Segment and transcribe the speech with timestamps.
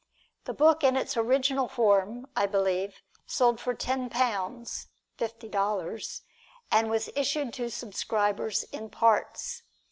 [0.45, 4.87] The book in its original form, I believe, sold for ten pounds
[5.19, 6.23] (fifty dollars),
[6.71, 9.61] and was issued to subscribers in parts.